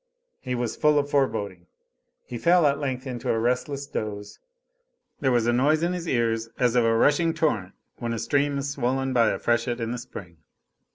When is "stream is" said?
8.17-8.67